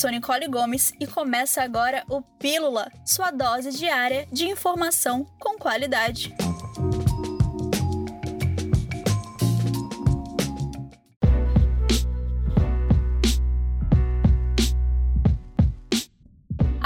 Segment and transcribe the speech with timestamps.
[0.00, 6.34] sou Nicole Gomes e começa agora o Pílula, sua dose diária de informação com qualidade.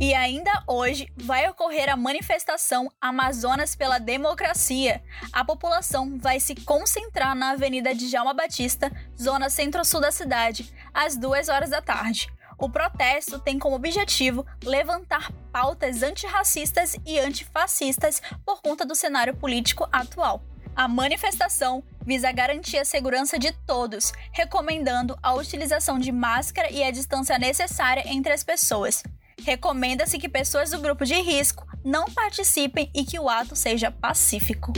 [0.00, 5.00] E ainda hoje vai ocorrer a manifestação Amazonas pela Democracia.
[5.32, 11.16] A população vai se concentrar na Avenida de Jalma Batista, zona centro-sul da cidade, às
[11.16, 12.28] duas horas da tarde.
[12.62, 19.88] O protesto tem como objetivo levantar pautas antirracistas e antifascistas por conta do cenário político
[19.90, 20.44] atual.
[20.76, 26.92] A manifestação visa garantir a segurança de todos, recomendando a utilização de máscara e a
[26.92, 29.02] distância necessária entre as pessoas.
[29.42, 34.72] Recomenda-se que pessoas do grupo de risco não participem e que o ato seja pacífico.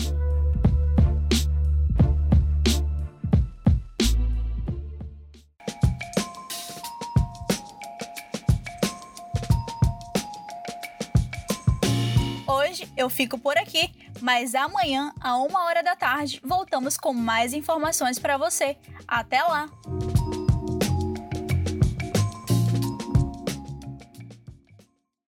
[12.75, 13.89] Hoje eu fico por aqui,
[14.21, 18.77] mas amanhã, a uma hora da tarde, voltamos com mais informações para você.
[19.07, 19.71] Até lá!